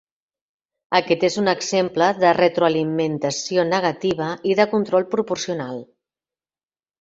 [0.99, 5.79] Aquest és un exemple de retroalimentació negativa i de control proporcional.